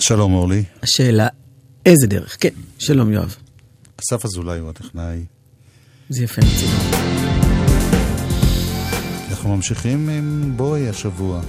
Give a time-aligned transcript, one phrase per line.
[0.00, 0.64] שלום אורלי.
[0.82, 1.28] השאלה,
[1.86, 2.36] איזה דרך?
[2.40, 3.36] כן, שלום יואב.
[4.00, 5.24] אסף אזולאי הוא הטכנאי.
[6.08, 6.72] זה יפה מצידו.
[9.30, 11.40] אנחנו ממשיכים עם בואי השבוע.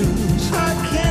[0.00, 0.52] choose.
[0.52, 1.09] I can't.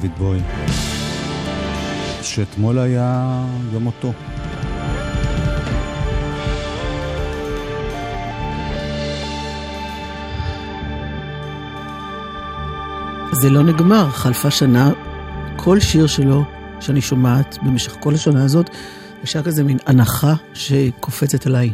[0.00, 0.40] דיוויד בוי,
[2.22, 4.12] שאתמול היה יום מותו.
[13.32, 14.90] זה לא נגמר, חלפה שנה,
[15.56, 16.44] כל שיר שלו
[16.80, 18.70] שאני שומעת במשך כל השנה הזאת,
[19.24, 21.72] יש כזה מין הנחה שקופצת עליי.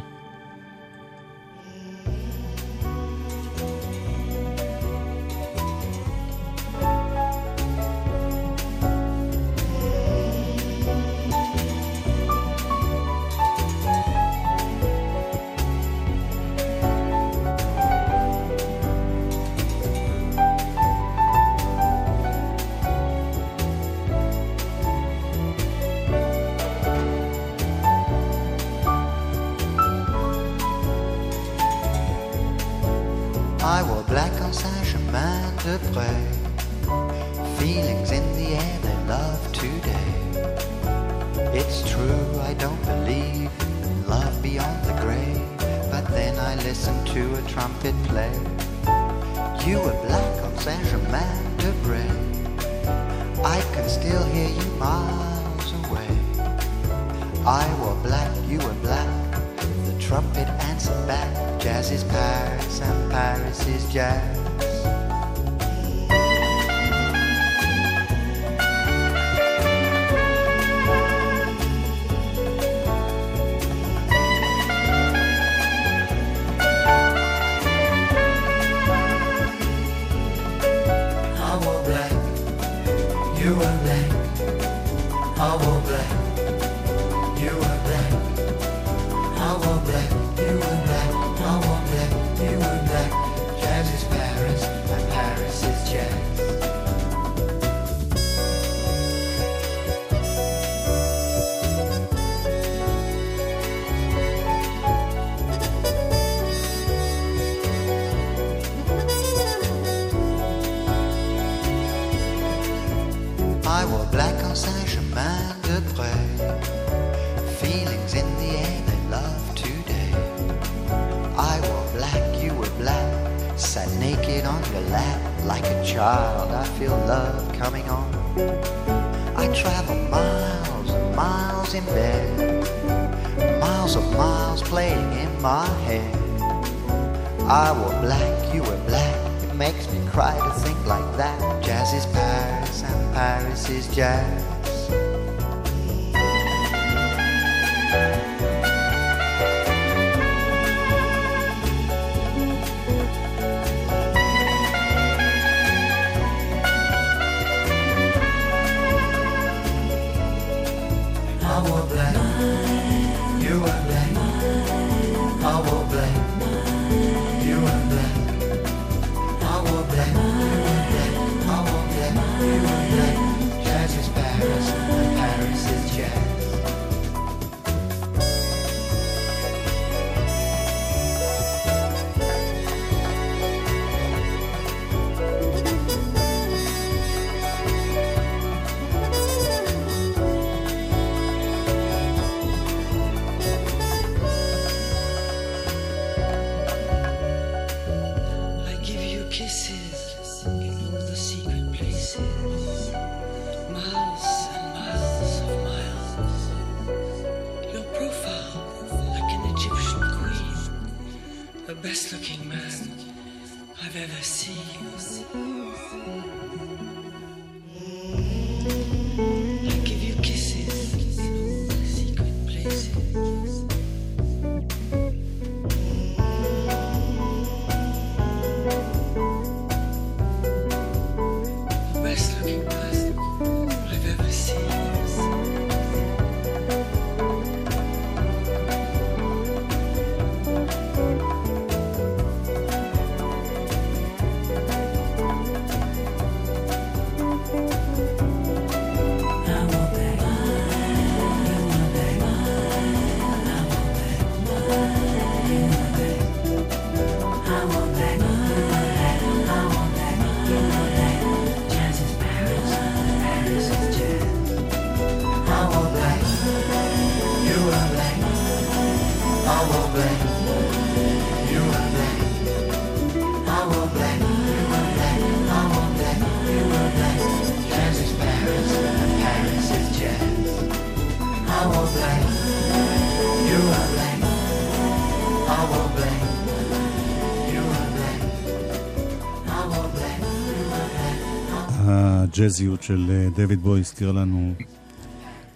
[292.37, 294.55] הג'אזיות של אה, דויד בוי הזכיר לנו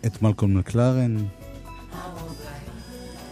[0.07, 1.17] את מלקום מקלרן,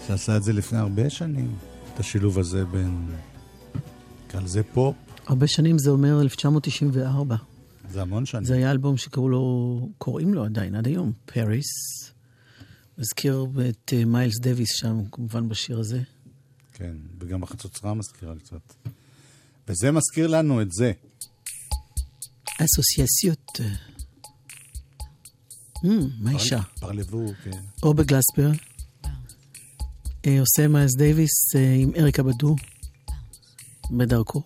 [0.07, 1.55] שעשה את זה לפני הרבה שנים,
[1.95, 3.07] את השילוב הזה בין,
[4.26, 4.97] נקרא לזה פופ.
[5.26, 7.37] הרבה שנים זה אומר 1994.
[7.90, 8.45] זה המון שנים.
[8.45, 11.67] זה היה אלבום שקראו לו, קוראים לו עדיין, עד היום, פריס.
[12.99, 16.00] מזכיר את אה, מיילס דוויס שם, כמובן בשיר הזה.
[16.73, 18.75] כן, וגם החצוצרה מזכירה קצת.
[19.69, 20.93] וזה מזכיר לנו את זה.
[22.64, 23.60] אסוסייסיות.
[25.76, 25.88] Hmm,
[26.18, 26.60] מה אישה?
[26.80, 27.60] פרלבו, כן.
[27.82, 28.50] או בגלספר.
[30.26, 32.56] אה, עושה מיילס דייוויס עם אריקה בדו
[33.90, 34.42] בדרכו.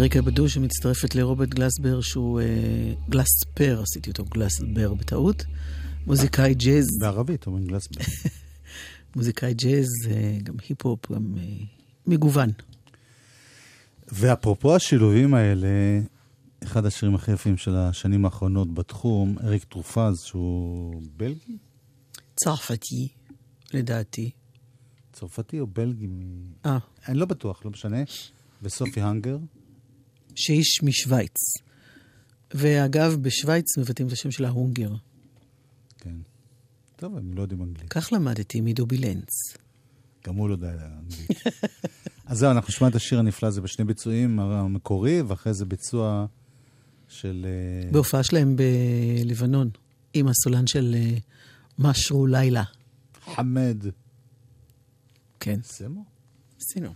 [0.00, 5.44] אריקה בדו שמצטרפת לרוברט גלסבר, שהוא אה, גלספר, עשיתי אותו גלסבר בטעות.
[6.06, 8.00] מוזיקאי ג'אז, בערבית אומרים גלסבר.
[9.16, 11.42] מוזיקאי ג'אז, אה, גם היפ-הופ, גם אה,
[12.06, 12.50] מגוון.
[14.12, 15.68] ואפרופו השילובים האלה,
[16.62, 21.58] אחד השירים הכי יפים של השנים האחרונות בתחום, אריק טרופז, שהוא בלגי?
[22.34, 23.08] צרפתי,
[23.74, 24.30] לדעתי.
[25.12, 26.08] צרפתי או בלגי?
[26.66, 27.98] אה, אני לא בטוח, לא משנה.
[28.62, 29.38] וסופי הנגר.
[30.34, 31.36] שאיש משוויץ.
[32.54, 34.90] ואגב, בשוויץ מבטאים את השם שלה הונגר.
[35.98, 36.14] כן.
[36.96, 37.88] טוב, הם לא יודעים אנגלית.
[37.88, 39.28] כך למדתי מדובי לנץ.
[40.26, 41.30] גם הוא לא יודע אנגלית.
[42.26, 46.26] אז זהו, אנחנו נשמע את השיר הנפלא הזה בשני ביצועים, המקורי, ואחרי זה ביצוע
[47.08, 47.46] של...
[47.48, 49.70] אה, בהופעה שלהם בלבנון,
[50.14, 51.16] עם הסולן של אה,
[51.78, 52.62] משרו לילה.
[53.34, 53.84] חמד
[55.40, 56.04] כן, סמו?
[56.60, 56.90] עשינו.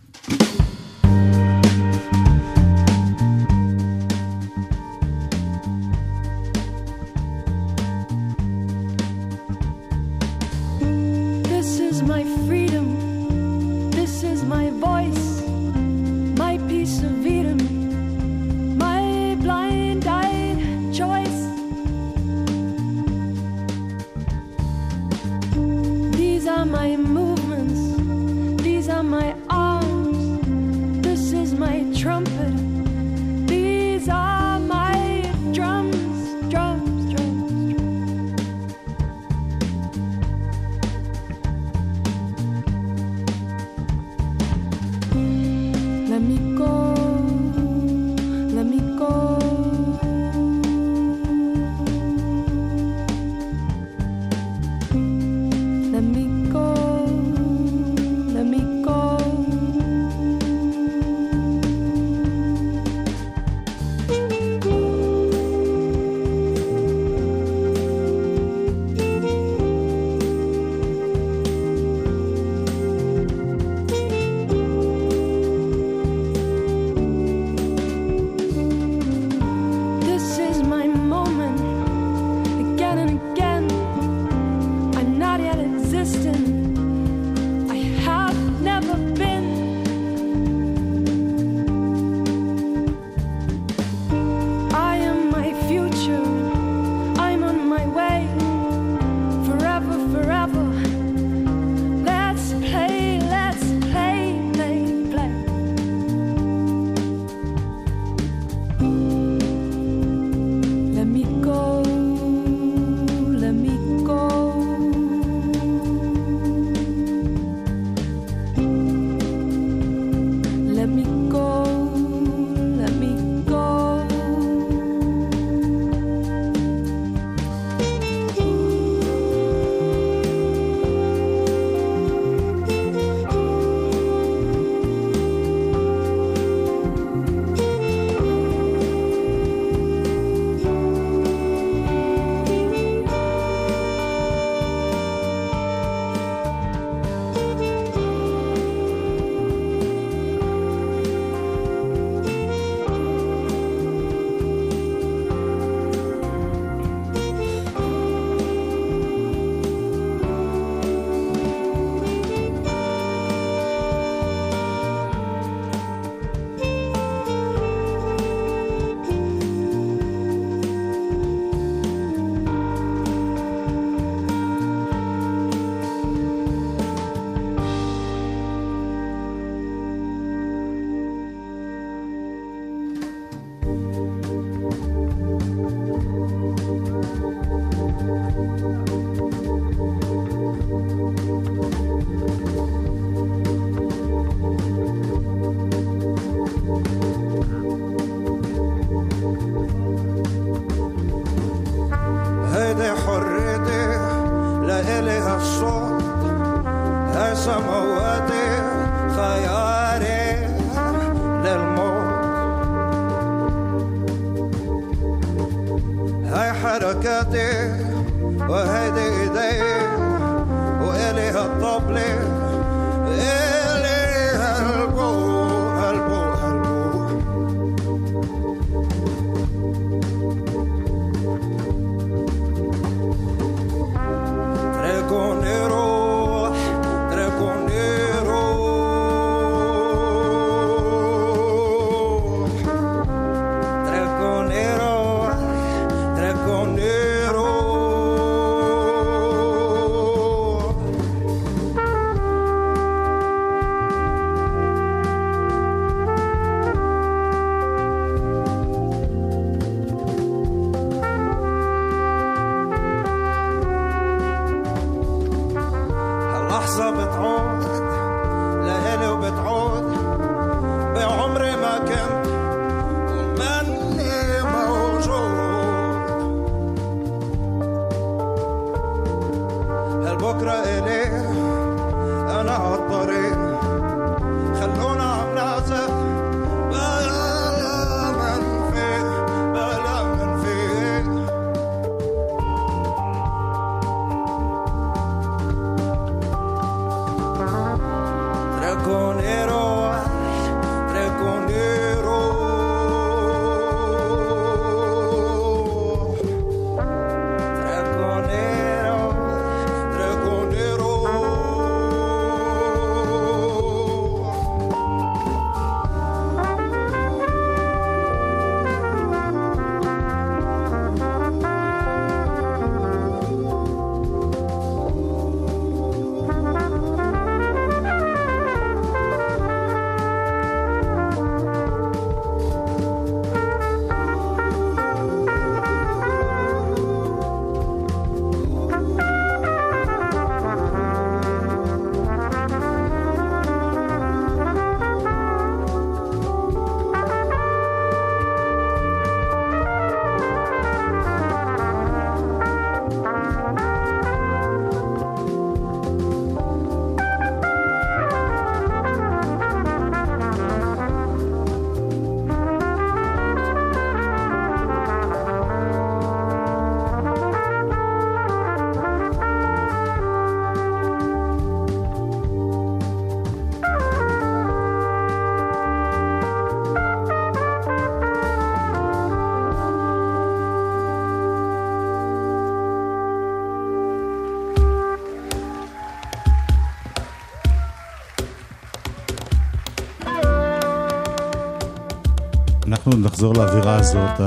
[392.75, 394.21] אנחנו נחזור לאווירה הזאת,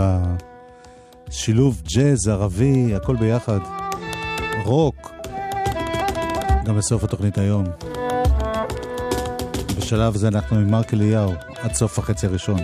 [1.29, 3.59] השילוב ג'אז, ערבי, הכל ביחד.
[4.65, 5.13] רוק,
[6.65, 7.65] גם בסוף התוכנית היום.
[9.79, 11.33] בשלב זה אנחנו עם מרק אליהו,
[11.63, 12.59] עד סוף החצי הראשון.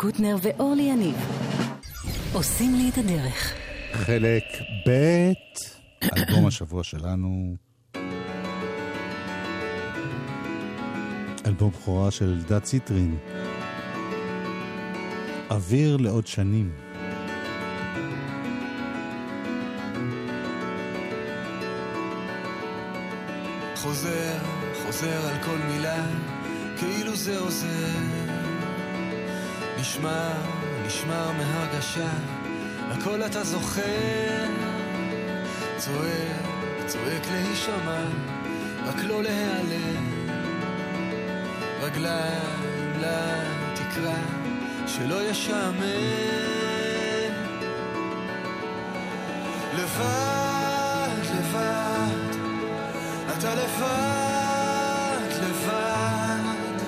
[0.00, 1.16] קוטנר ואורלי יניב
[2.32, 3.54] עושים לי את הדרך.
[3.92, 4.44] חלק
[4.88, 5.32] ב',
[6.16, 7.56] אלבום השבוע שלנו.
[11.46, 13.18] אלבום בכורה של אלדד ציטרין.
[15.50, 16.72] אוויר לעוד שנים.
[23.76, 24.38] חוזר,
[24.86, 26.06] חוזר על כל מילה,
[26.78, 28.29] כאילו זה עוזר.
[29.80, 30.32] נשמע,
[30.86, 32.08] נשמע מהרגשה,
[32.90, 34.46] הכל אתה זוכר.
[35.76, 38.04] צועק, צועק להישמע,
[38.84, 40.28] רק לא להיעלם.
[41.80, 44.22] רגליים לתקרה,
[44.86, 45.80] שלא ישעמם.
[49.74, 52.36] לבד, לבד,
[53.38, 56.80] אתה לבד, לבד,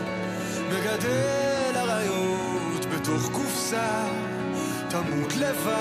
[0.70, 1.41] מגדל
[3.72, 4.04] קופסה,
[4.88, 5.72] תמות לבד.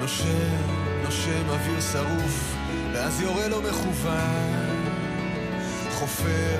[0.00, 0.26] נושם,
[1.04, 2.54] נושם אוויר שרוף,
[2.92, 4.84] ואז יורה לו מכוון.
[5.90, 6.58] חופר,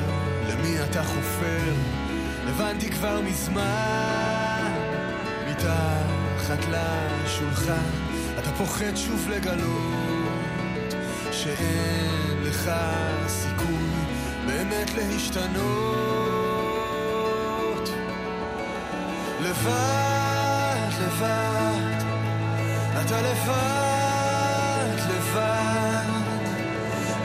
[0.48, 2.03] למי אתה חופר?
[2.48, 4.44] הבנתי כבר מזמן.
[5.50, 7.90] מתחת לשולחן,
[8.38, 10.94] אתה פוחד שוב לגלות
[11.32, 12.70] שאין לך
[13.26, 13.88] סיכוי
[14.46, 16.24] באמת להשתנות.
[19.40, 21.98] לבד, לבד,
[23.06, 26.08] אתה לבד, לבד,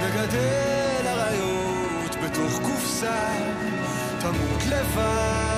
[0.01, 3.19] מגדל אריות בתוך קופסה,
[4.21, 5.48] תמות לבד,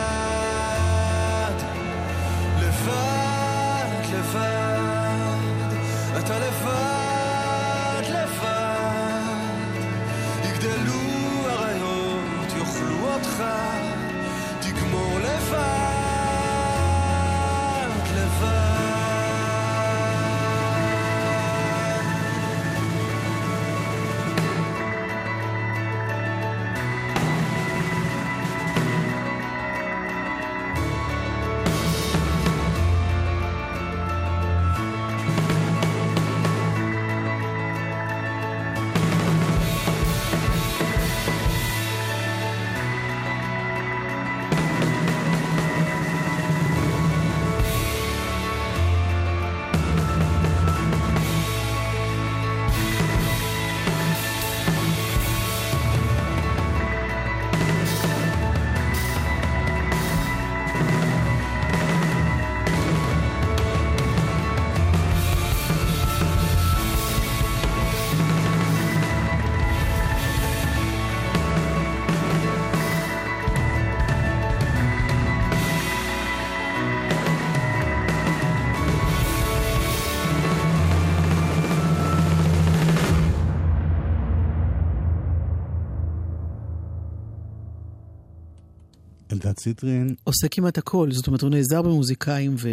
[89.51, 92.69] אלדד ציטרין, עושה כמעט הכל, זאת אומרת, הוא נעזר במוזיקאים ו...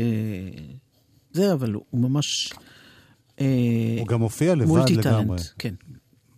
[1.33, 2.53] זה, אבל הוא ממש...
[3.41, 5.75] אה, הוא גם מופיע לבד לגמרי, כן.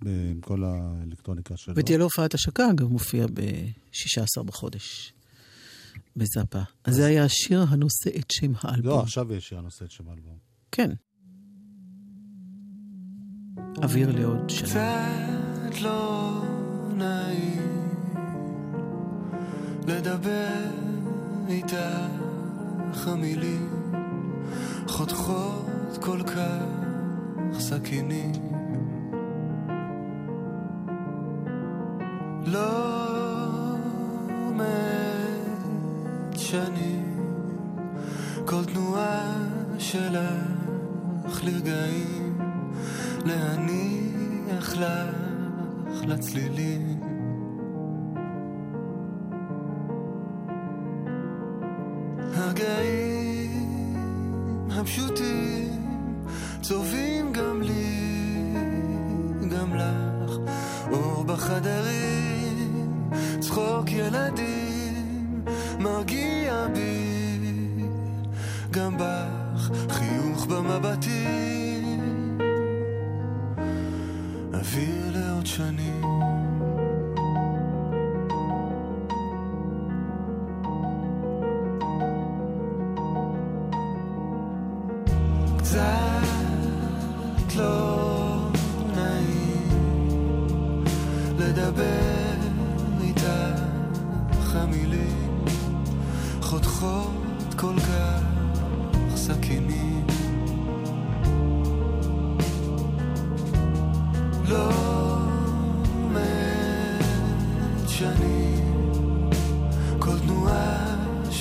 [0.07, 1.75] עם כל האלקטרוניקה שלו.
[1.77, 5.13] ותהיה לו הופעת השקה, גם מופיע ב-16 בחודש,
[6.17, 6.63] בזאפה.
[6.85, 8.91] אז זה היה השיר הנושא את שם האלבום.
[8.91, 10.37] לא, עכשיו יש שיר הנושא את שם האלבום.
[10.73, 10.91] כן.
[13.83, 14.69] אוויר לעוד שנה.
[15.71, 16.43] קצת לא
[16.97, 17.70] נעים
[19.91, 20.71] לדבר
[21.49, 23.69] איתך המילים.
[24.87, 28.33] חותכות כל כך סכינים.
[32.47, 33.77] לא
[34.53, 37.17] מת שנים.
[38.45, 39.35] כל תנועה
[39.79, 42.39] שלך לרגעים.
[43.25, 47.01] להניח לך לצלילים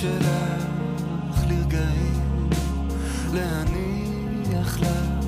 [0.02, 2.50] שלך לרגעים
[3.34, 5.19] להניח לך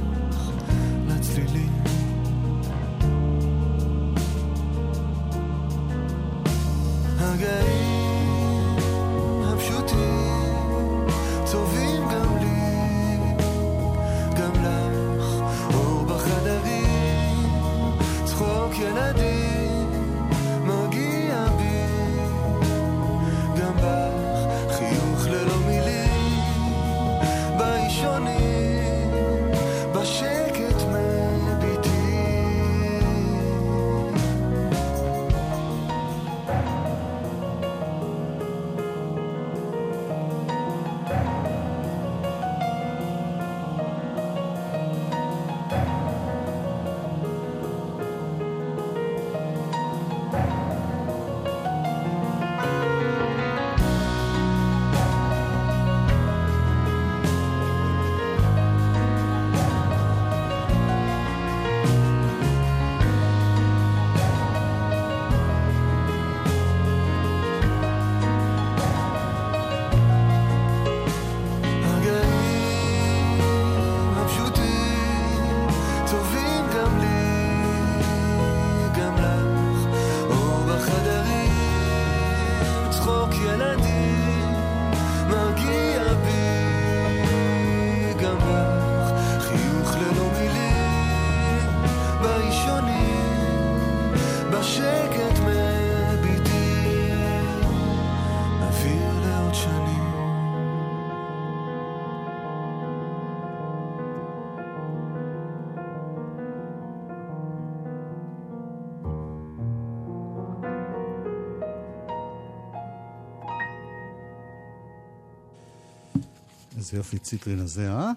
[116.82, 118.12] איזה יופי ציטרין הזה, אה?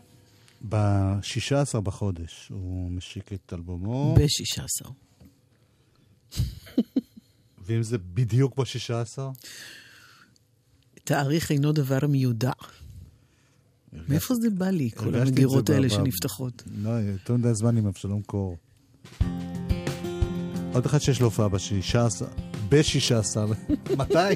[0.68, 4.90] ב-16 בחודש הוא משיק את אלבומו, ב-16.
[7.66, 9.18] ואם זה בדיוק ב-16,
[11.04, 12.52] תאריך אינו דבר מיודע.
[13.92, 16.62] מאיפה זה בא לי, כל המגירות האלה שנפתחות?
[16.82, 18.56] לא, יותר מדי זמן עם אבשלום קור.
[20.72, 22.24] עוד אחד שיש לו הופעה ב-16,
[22.68, 23.36] ב-16,
[23.98, 24.34] מתי?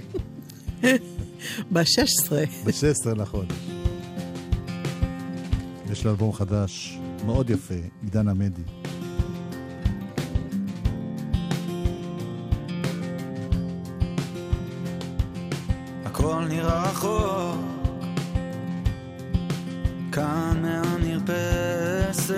[1.73, 2.33] ב-16.
[2.65, 3.78] ב-16 לחודש.
[5.93, 8.63] יש לו אלבום חדש, מאוד יפה, עידן עמדי.
[16.05, 17.79] הכל נראה רחוק.
[20.13, 22.35] כאן מהמרפסת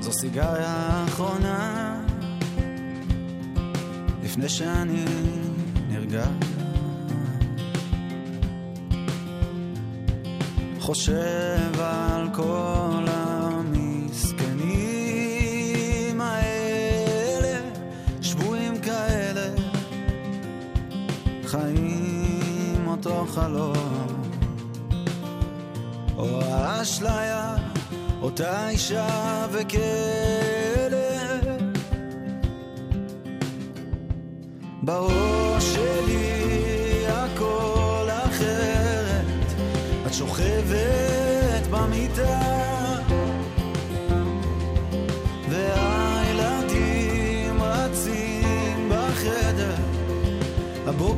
[0.00, 2.00] זו סיגריה האחרונה
[4.22, 5.04] לפני שאני
[5.88, 6.24] נרגע
[10.84, 14.60] חושב על כל המסכנים
[16.20, 17.60] האלה
[18.20, 19.54] שבויים כאלה
[21.44, 24.22] חיים אותו חלום.
[26.16, 27.56] או האשליה
[28.22, 29.80] אותה אישה וכלב
[34.82, 35.33] בראש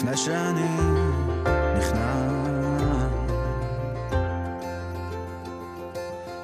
[0.00, 0.76] לפני שאני
[1.78, 2.14] נכנע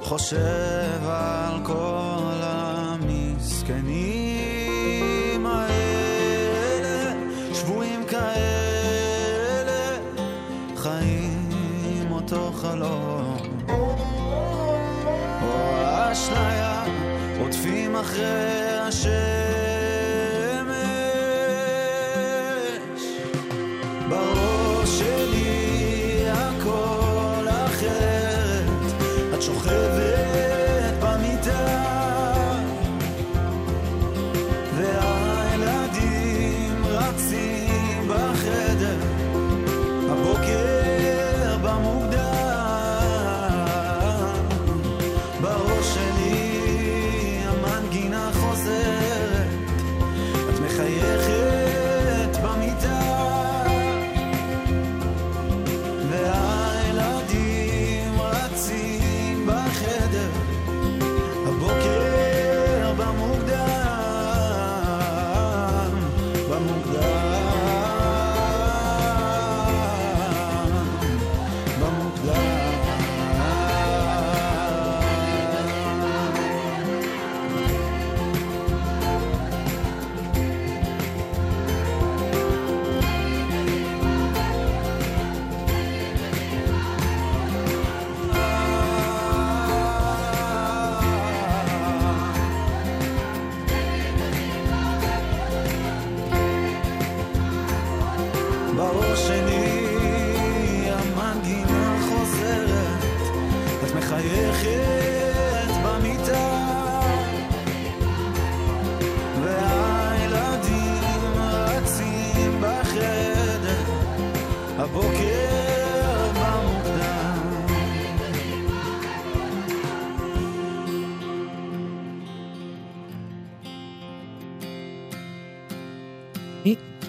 [0.01, 3.87] חושב על כל המסכנים
[5.47, 7.13] האלה,
[7.55, 9.97] שבויים כאלה,
[10.77, 13.37] חיים אותו חלום.
[15.43, 16.85] או האשליה,
[17.39, 18.56] רודפים אחרי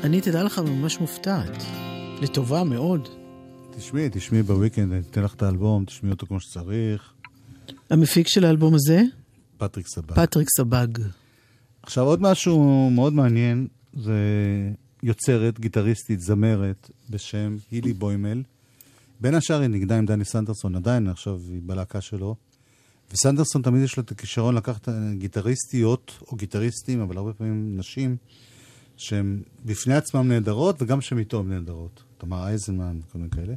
[0.08, 1.64] אני- תדע לך, ממש מופתעת.
[2.22, 3.08] לטובה מאוד.
[3.78, 7.14] תשמעי, תשמעי ב weekend, אני אתן לך את האלבום, תשמעי אותו כמו שצריך.
[7.90, 9.02] המפיק של האלבום הזה,
[9.58, 10.16] פטריק סבא.
[10.16, 10.88] פטריק סבג.
[11.84, 14.14] עכשיו עוד משהו מאוד מעניין, זה
[15.04, 18.44] יוצרת, גיטריסטית, זמרת, בשם הילי בוימל.
[19.22, 22.36] בין השאר היא נגדה עם דני סנדרסון, עדיין עכשיו היא בלהקה שלו.
[23.12, 28.18] וסנדרסון תמיד יש לו את הכישרון לקחת גיטריסטיות או גיטריסטים, אבל הרבה פעמים נשים,
[28.98, 32.04] שהן בפני עצמן נהדרות וגם שהן איתו הן נהדרות.
[32.18, 33.54] תמר אייזנמן וכל מיני כאלה.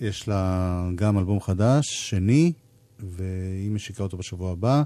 [0.00, 2.52] ויש לה גם אלבום חדש, שני,
[2.98, 4.82] והיא משיקה אותו בשבוע הבא,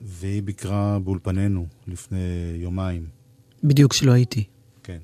[0.00, 3.06] והיא ביקרה באולפנינו לפני יומיים.
[3.64, 4.44] בדיוק שלא הייתי.
[4.82, 4.98] כן.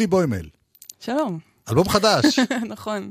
[0.00, 0.48] הילי בוימל,
[1.00, 1.38] שלום,
[1.68, 2.38] אלבום חדש.
[2.74, 3.10] נכון.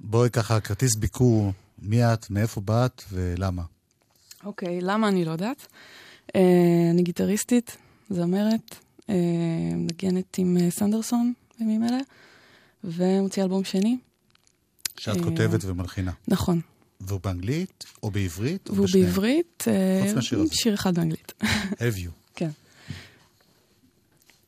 [0.00, 3.62] בואי ככה, כרטיס ביקור, מי את, מאיפה באת ולמה.
[4.44, 5.66] אוקיי, למה אני לא יודעת?
[6.36, 6.40] אה,
[6.90, 7.76] אני גיטריסטית,
[8.10, 8.74] זמרת,
[9.10, 9.14] אה,
[9.74, 11.98] מנגנת עם אה, סנדרסון בימים אלה,
[12.84, 13.98] ומוציאה אלבום שני.
[14.96, 16.12] שאת אה, כותבת ומלחינה.
[16.28, 16.60] נכון.
[17.00, 19.06] והוא באנגלית, או בעברית, או והוא בשניהם?
[19.06, 19.64] בעברית,
[20.02, 20.54] חוץ מהשיר הזה.
[20.54, 21.32] שיר אחד באנגלית.
[21.72, 22.19] Have you.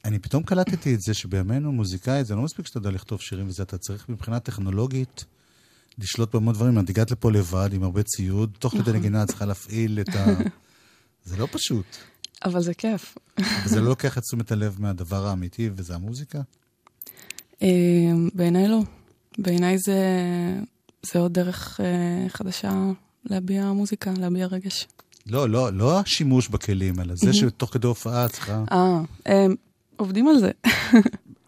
[0.04, 3.62] אני פתאום קלטתי את זה שבימינו מוזיקאי, זה לא מספיק שאתה יודע לכתוב שירים וזה,
[3.62, 5.24] אתה צריך מבחינה טכנולוגית
[5.98, 6.78] לשלוט בהמון דברים.
[6.78, 8.86] את הגעת לפה לבד עם הרבה ציוד, תוך נכון.
[8.86, 10.26] כדי נגינה את צריכה להפעיל את ה...
[11.24, 11.86] זה לא פשוט.
[12.44, 13.18] אבל זה כיף.
[13.38, 16.40] אבל זה לא לוקח את תשומת הלב מהדבר האמיתי, וזה המוזיקה.
[17.62, 17.68] אה,
[18.34, 18.80] בעיניי לא.
[19.38, 20.00] בעיניי זה,
[21.02, 22.72] זה עוד דרך אה, חדשה
[23.24, 24.88] להביע מוזיקה, להביע רגש.
[25.26, 28.64] לא, לא, לא השימוש בכלים, אלא זה שתוך כדי הופעה צריכה...
[28.72, 29.46] אה, אה,
[30.02, 30.50] עובדים על זה.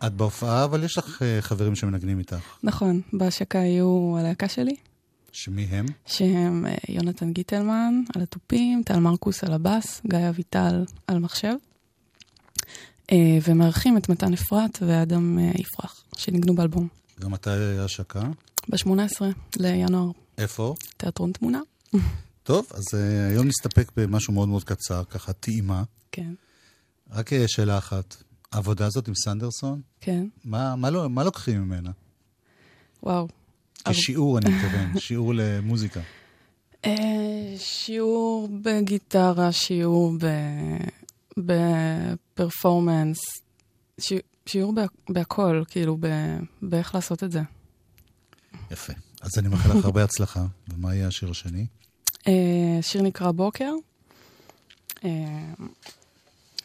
[0.07, 2.37] את בהופעה, אבל יש לך אה, חברים שמנגנים איתך.
[2.63, 4.77] נכון, בהשקה יהיו הלהקה שלי,
[5.33, 5.87] שמי הם?
[6.07, 11.55] שהם אה, יונתן גיטלמן על התופים, טל מרקוס על הבאס, גיא אביטל על מחשב,
[13.13, 16.89] אה, ומארחים את מתן אפרת ואדם יפרח, שניגנו באלבום.
[17.21, 18.23] גם מתי השקה?
[18.69, 19.23] ב-18
[19.57, 20.75] לינואר, איפה?
[20.97, 21.61] תיאטרון תמונה.
[22.43, 22.85] טוב, אז
[23.31, 25.83] היום נסתפק במשהו מאוד מאוד קצר, ככה טעימה.
[26.13, 26.35] כן,
[27.11, 28.17] רק שאלה אחת,
[28.55, 31.91] העבודה הזאת עם סנדרסון, כן, מה, מה, לא, מה לוקחים ממנה?
[33.03, 33.29] וואו.
[33.89, 36.01] כשיעור, אני מתכוון, שיעור למוזיקה.
[36.85, 36.93] אה,
[37.59, 40.13] שיעור בגיטרה, שיעור
[41.37, 43.19] בפרפורמנס,
[44.01, 45.99] שי- שיעור בה- בהכל, כאילו,
[46.63, 47.41] באיך לעשות את זה.
[48.71, 48.93] יפה.
[49.23, 50.47] אז אני מאחל לך הרבה הצלחה.
[50.69, 51.67] ומה יהיה השיר השני?
[52.29, 52.33] אה,
[52.79, 53.73] השיר נקרא בוקר.
[55.05, 55.11] אה,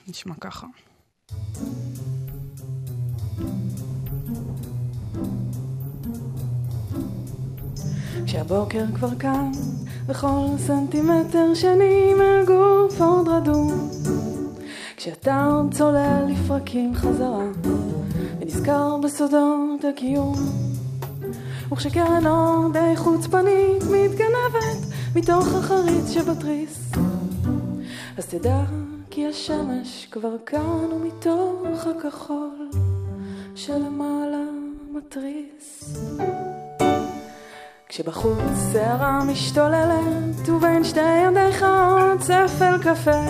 [0.07, 0.67] נשמע ככה.
[8.25, 9.51] כשהבוקר כבר כאן,
[10.07, 13.89] וכל סנטימטר שני מהגוף עוד רדום.
[14.97, 17.45] כשאתה עוד צולל לפרקים חזרה,
[18.39, 20.35] ונזכר בסודות הקיום.
[21.71, 26.91] וכשקרן אור די חוצפנית מתגנבת מתוך החריץ שבתריס.
[28.17, 28.63] אז תדע
[29.11, 32.69] כי השמש כבר כאן ומתוך הכחול
[33.55, 34.43] שלמעלה
[34.91, 35.97] מתריס.
[37.87, 43.21] כשבחוץ סערה משתוללת ובין שתי ידיך עוד צפל קפה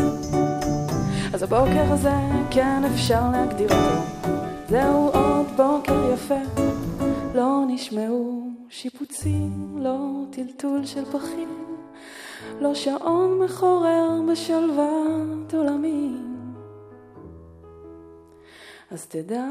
[1.33, 2.15] אז הבוקר הזה
[2.51, 6.63] כן אפשר להגדיר אותו זהו עוד בוקר יפה
[7.35, 9.97] לא נשמעו שיפוצים, לא
[10.31, 11.68] טלטול של פחים
[12.59, 16.29] לא שעון מחורר בשלוות עולמים
[18.91, 19.47] אז תדע,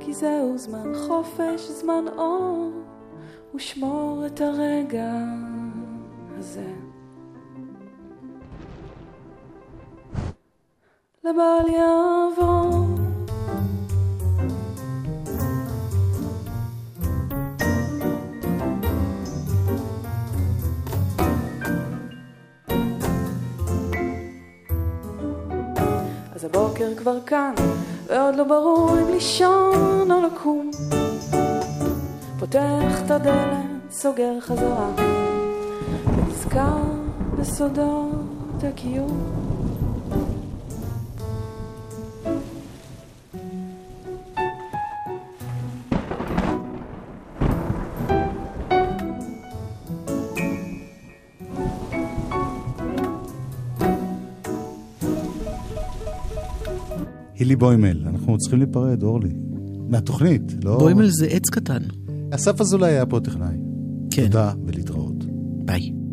[0.00, 2.70] כי זהו זמן חופש, זמן אור,
[3.54, 5.12] ושמור את הרגע
[6.38, 6.72] הזה.
[11.24, 12.86] לבל יעבור
[26.46, 27.54] הבוקר כבר כאן,
[28.06, 30.70] ועוד לא ברור אם לישון או לקום.
[32.38, 34.90] פותח את הדלת, סוגר חזרה,
[36.06, 36.82] ונזכר
[37.38, 39.45] בסודות הקיום.
[57.38, 59.32] הילי בוימל, אנחנו צריכים להיפרד, אורלי.
[59.88, 60.78] מהתוכנית, לא...
[60.78, 61.82] בוימל זה עץ קטן.
[62.30, 63.56] אסף אזולאי היה פה טכנאי.
[64.10, 64.22] כן.
[64.26, 65.24] תודה ולהתראות.
[65.64, 66.05] ביי.